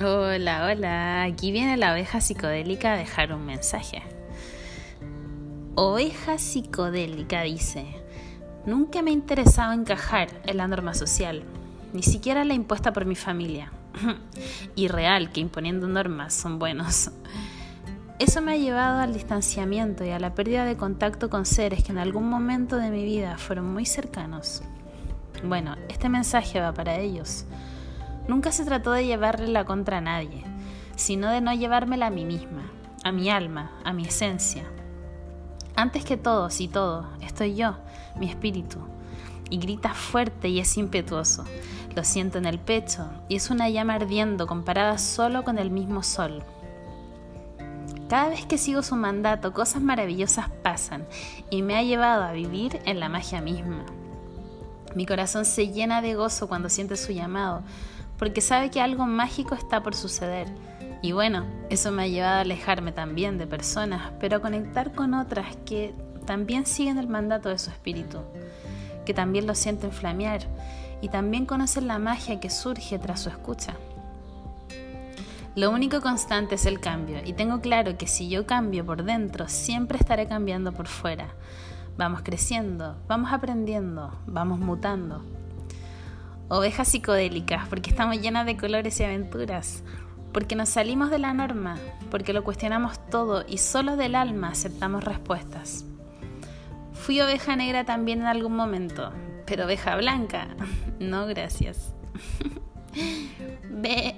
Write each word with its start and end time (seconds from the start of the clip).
Hola, 0.00 0.64
hola. 0.64 1.24
Aquí 1.24 1.50
viene 1.50 1.76
la 1.76 1.92
oveja 1.92 2.20
psicodélica 2.20 2.92
a 2.92 2.96
dejar 2.96 3.32
un 3.32 3.44
mensaje. 3.44 4.04
Oveja 5.74 6.38
psicodélica 6.38 7.42
dice, 7.42 7.84
nunca 8.64 9.02
me 9.02 9.10
ha 9.10 9.12
interesado 9.12 9.72
encajar 9.72 10.28
en 10.46 10.58
la 10.58 10.68
norma 10.68 10.94
social, 10.94 11.42
ni 11.92 12.04
siquiera 12.04 12.44
la 12.44 12.54
impuesta 12.54 12.92
por 12.92 13.06
mi 13.06 13.16
familia. 13.16 13.72
y 14.76 14.86
real 14.86 15.32
que 15.32 15.40
imponiendo 15.40 15.88
normas 15.88 16.32
son 16.32 16.60
buenos. 16.60 17.10
Eso 18.20 18.40
me 18.40 18.52
ha 18.52 18.56
llevado 18.56 19.00
al 19.00 19.12
distanciamiento 19.12 20.04
y 20.04 20.10
a 20.10 20.20
la 20.20 20.32
pérdida 20.32 20.64
de 20.64 20.76
contacto 20.76 21.28
con 21.28 21.44
seres 21.44 21.82
que 21.82 21.90
en 21.90 21.98
algún 21.98 22.30
momento 22.30 22.76
de 22.76 22.90
mi 22.90 23.04
vida 23.04 23.36
fueron 23.36 23.72
muy 23.72 23.84
cercanos. 23.84 24.62
Bueno, 25.42 25.74
este 25.88 26.08
mensaje 26.08 26.60
va 26.60 26.72
para 26.72 27.00
ellos. 27.00 27.46
Nunca 28.28 28.52
se 28.52 28.66
trató 28.66 28.92
de 28.92 29.06
llevarle 29.06 29.48
la 29.48 29.64
contra 29.64 29.98
a 29.98 30.02
nadie, 30.02 30.44
sino 30.96 31.30
de 31.30 31.40
no 31.40 31.54
llevármela 31.54 32.08
a 32.08 32.10
mí 32.10 32.26
misma, 32.26 32.70
a 33.02 33.10
mi 33.10 33.30
alma, 33.30 33.72
a 33.84 33.94
mi 33.94 34.04
esencia. 34.04 34.64
Antes 35.74 36.04
que 36.04 36.18
todos 36.18 36.60
y 36.60 36.68
todo, 36.68 37.08
estoy 37.22 37.54
yo, 37.54 37.76
mi 38.16 38.28
espíritu, 38.28 38.80
y 39.48 39.58
grita 39.58 39.94
fuerte 39.94 40.48
y 40.48 40.60
es 40.60 40.76
impetuoso. 40.76 41.44
Lo 41.96 42.04
siento 42.04 42.36
en 42.36 42.44
el 42.44 42.58
pecho 42.58 43.08
y 43.28 43.36
es 43.36 43.48
una 43.48 43.70
llama 43.70 43.94
ardiendo 43.94 44.46
comparada 44.46 44.98
solo 44.98 45.42
con 45.42 45.58
el 45.58 45.70
mismo 45.70 46.02
sol. 46.02 46.44
Cada 48.08 48.28
vez 48.28 48.44
que 48.44 48.58
sigo 48.58 48.82
su 48.82 48.96
mandato, 48.96 49.52
cosas 49.52 49.82
maravillosas 49.82 50.50
pasan 50.62 51.06
y 51.50 51.62
me 51.62 51.76
ha 51.76 51.82
llevado 51.82 52.24
a 52.24 52.32
vivir 52.32 52.80
en 52.84 53.00
la 53.00 53.08
magia 53.08 53.40
misma. 53.40 53.84
Mi 54.94 55.06
corazón 55.06 55.44
se 55.44 55.68
llena 55.68 56.02
de 56.02 56.14
gozo 56.14 56.48
cuando 56.48 56.68
siente 56.68 56.96
su 56.96 57.12
llamado, 57.12 57.62
porque 58.18 58.40
sabe 58.40 58.70
que 58.70 58.80
algo 58.80 59.06
mágico 59.06 59.54
está 59.54 59.82
por 59.82 59.94
suceder. 59.94 60.48
Y 61.00 61.12
bueno, 61.12 61.46
eso 61.70 61.92
me 61.92 62.02
ha 62.02 62.08
llevado 62.08 62.38
a 62.38 62.40
alejarme 62.40 62.92
también 62.92 63.38
de 63.38 63.46
personas, 63.46 64.12
pero 64.18 64.36
a 64.38 64.40
conectar 64.40 64.92
con 64.92 65.14
otras 65.14 65.56
que 65.64 65.94
también 66.26 66.66
siguen 66.66 66.98
el 66.98 67.06
mandato 67.06 67.48
de 67.48 67.58
su 67.58 67.70
espíritu, 67.70 68.18
que 69.06 69.14
también 69.14 69.46
lo 69.46 69.54
sienten 69.54 69.92
flamear 69.92 70.42
y 71.00 71.08
también 71.08 71.46
conocen 71.46 71.86
la 71.86 71.98
magia 71.98 72.40
que 72.40 72.50
surge 72.50 72.98
tras 72.98 73.20
su 73.20 73.28
escucha. 73.28 73.76
Lo 75.54 75.70
único 75.70 76.00
constante 76.00 76.56
es 76.56 76.66
el 76.66 76.80
cambio 76.80 77.18
y 77.24 77.32
tengo 77.32 77.60
claro 77.60 77.96
que 77.96 78.06
si 78.06 78.28
yo 78.28 78.46
cambio 78.46 78.84
por 78.84 79.04
dentro, 79.04 79.48
siempre 79.48 79.98
estaré 79.98 80.28
cambiando 80.28 80.72
por 80.72 80.86
fuera. 80.86 81.28
Vamos 81.96 82.22
creciendo, 82.22 82.96
vamos 83.08 83.32
aprendiendo, 83.32 84.12
vamos 84.26 84.60
mutando. 84.60 85.24
Ovejas 86.48 86.88
psicodélicas, 86.88 87.68
porque 87.68 87.90
estamos 87.90 88.20
llenas 88.20 88.46
de 88.46 88.56
colores 88.56 88.98
y 89.00 89.04
aventuras, 89.04 89.82
porque 90.32 90.56
nos 90.56 90.70
salimos 90.70 91.10
de 91.10 91.18
la 91.18 91.34
norma, 91.34 91.76
porque 92.10 92.32
lo 92.32 92.42
cuestionamos 92.42 92.98
todo 93.10 93.44
y 93.46 93.58
solo 93.58 93.96
del 93.96 94.14
alma 94.14 94.48
aceptamos 94.48 95.04
respuestas. 95.04 95.84
Fui 96.94 97.20
oveja 97.20 97.54
negra 97.54 97.84
también 97.84 98.20
en 98.20 98.26
algún 98.26 98.56
momento, 98.56 99.12
pero 99.46 99.66
oveja 99.66 99.96
blanca, 99.96 100.48
no 100.98 101.26
gracias. 101.26 101.94
Ve. 103.70 104.16